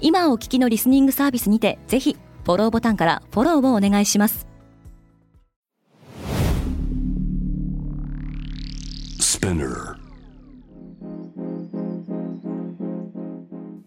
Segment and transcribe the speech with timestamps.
[0.00, 4.46] 今お聞きのリスニングサービスにてぜひフォローボタンからフォローをお願いします。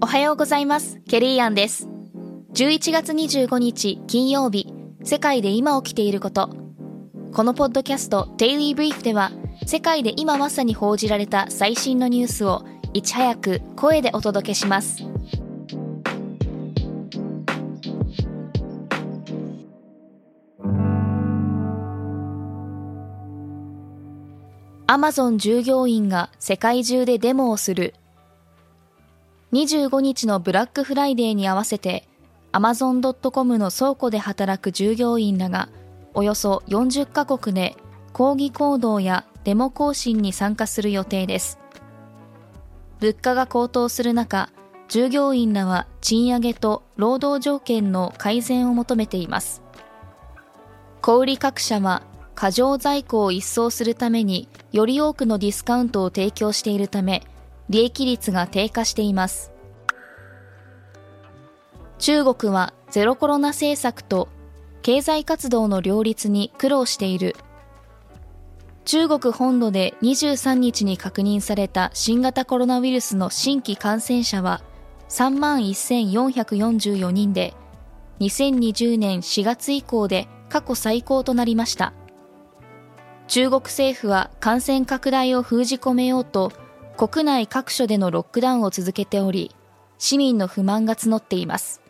[0.02, 1.00] おはようございます。
[1.08, 1.88] ケリーアンです。
[2.54, 4.74] 11月25日金曜日。
[5.04, 6.50] 世界で今起きていること。
[7.34, 9.32] このポッドキャスト Daily Brief では
[9.66, 15.13] 世界で今まさに報じられた最新のニュースをいち早く声でお届けします
[24.94, 27.96] アマゾン従業員が世界中でデモをする。
[29.52, 32.08] 25日のブラックフライデーに合わせて
[32.52, 35.68] アマゾン .com の倉庫で働く従業員らが
[36.14, 37.76] およそ40カ国で
[38.12, 41.58] 抗議行動やデモ行進に参加する予定です。
[43.00, 44.52] 物価が高騰する中
[44.90, 49.64] 従業員らは賃上げと労働条件の改善を求めています。
[51.02, 52.04] 小売各社は
[52.36, 57.24] 過剰在庫を一掃するためにより多くのディスカウントを提供しているため
[57.70, 59.52] 利益率が低下しています。
[62.00, 64.28] 中国はゼロコロナ政策と
[64.82, 67.36] 経済活動の両立に苦労している。
[68.86, 74.62] 中国本土で23日に確認された新型コロナウイルスの新規感染者は
[75.08, 77.54] 3万1444人で
[78.20, 81.94] 2020年4月以降で過去最高となりました。
[83.28, 86.52] 中国政府は感染拡大を封じ込めようと
[86.98, 89.56] 国内各所でのロックダウンを続けており
[89.98, 91.82] 市民の不満が募っています。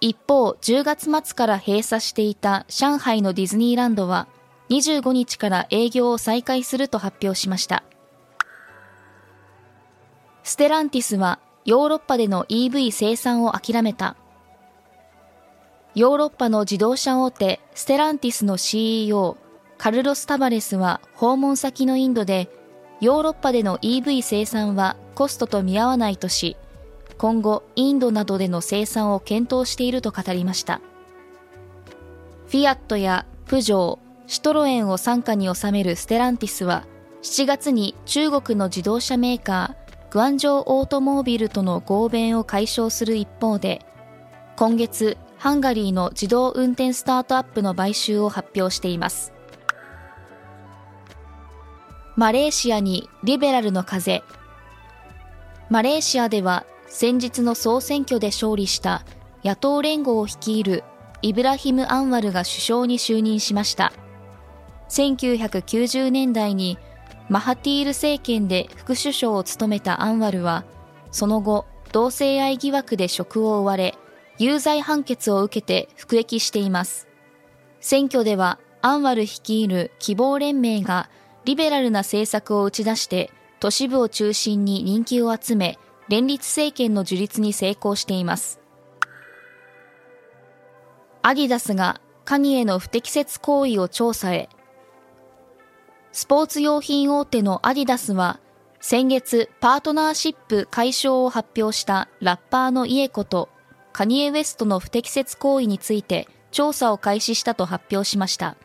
[0.00, 4.28] 一方10月末から閉鎖していた上海のディズニーランドは
[4.70, 7.82] 25日から営業を再開すると発表しました。
[10.44, 14.16] ステランティスはヨーロッパでの EV 生産を諦めた。
[15.94, 19.36] ヨーロッパの自動車大手ステランティスの CEO
[19.78, 22.50] カルロス・タバレスは訪問先のインドで
[23.00, 26.56] ヨーロッパでの EV 生産はコストと見合わないとし
[27.16, 30.80] 今後インドなどでの生産を検討していると語りました
[32.48, 36.84] フィアットやプジョーシトロエンを傘下に収めるステランティスは
[37.22, 43.84] 7月に中国の自動車メーカーグアンジョーオートモービルとの合弁を解消する一方で
[44.56, 49.37] 今月ハンガリーの自動運転スタートアップの買収を発表しています
[52.18, 54.24] マレーシアにリベラルの風。
[55.70, 59.04] マレーシアでは先日の総選挙で勝利した
[59.44, 60.82] 野党連合を率いる
[61.22, 63.92] イブラヒム・アンワルが首相に就任しました。
[64.88, 66.76] 1990年代に
[67.28, 70.64] マハティール政権で副首相を務めたアンワルは
[71.12, 73.94] その後同性愛疑惑で職を追われ
[74.38, 77.06] 有罪判決を受けて服役しています。
[77.78, 81.08] 選挙ではアンワル率いる希望連盟が
[81.44, 85.78] リベラルな政策を打ち出して都市部を中心に人気を集め
[86.08, 88.60] 連立政権の樹立に成功しています。
[91.22, 94.48] アディダスがカニエの不適切行為を調査へ。
[96.12, 98.40] スポーツ用品大手のアディダスは
[98.80, 103.48] 先月パートナーシップ解消を発表したラッパーのイエコと
[103.92, 108.56] カニエ・ウェストの不適切行為について調査を開始したと発表しました。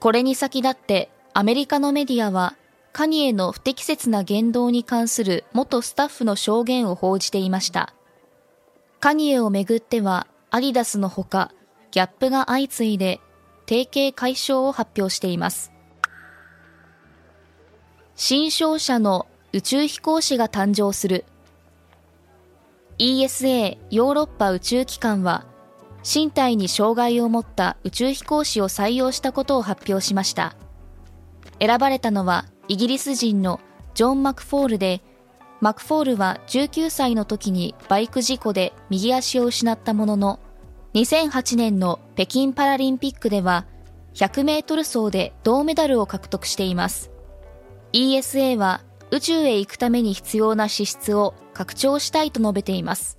[0.00, 2.56] これに先立ってアメリカのメディアは、
[2.94, 7.92] カニエの不適切な言動に関する元スタッフの証言を報じていました。
[9.00, 11.52] カニエをめぐっては、アディダスのほか、
[11.90, 13.20] ギャップが相次いで、
[13.68, 15.72] 提携解消を発表しています。
[18.14, 21.26] 新商社の宇宙飛行士が誕生する。
[22.96, 25.44] ESA ヨーロッパ宇宙機関は、
[26.02, 30.56] 身体に障害を持った宇宙飛行士を採用したことを発表しました。
[31.60, 33.60] 選ばれたのはイギリス人の
[33.94, 35.02] ジョン・マクフォールで、
[35.60, 40.40] マクフォールは19歳の時にバイク事故で右足を失ったものの、
[40.94, 43.66] 2008年の北京パラリンピックでは
[44.14, 47.10] 100メートル走で銅メダルを獲得しています。
[47.92, 53.18] ESA は宇宙へ行くために必要な資質を拡張したいと述べています。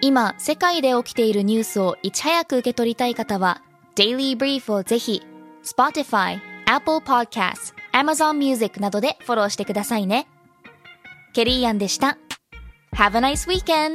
[0.00, 3.62] 今、世界で起きているニュースをいち早く受け取りたい方は、
[3.96, 5.22] Daily Brief をぜひ、
[5.62, 10.26] Spotify、Apple Podcasts、Amazon Music などでフォローしてくださいね。
[11.32, 12.18] ケリーアンでした。
[12.96, 13.94] Have a nice weekend!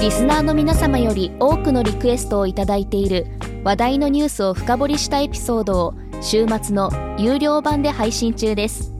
[0.00, 3.26] リスナーの皆様より多くのリクエストをいただいている
[3.64, 8.99] 話題のニュースを深掘りしたエピソードを週末の有料版で配信中です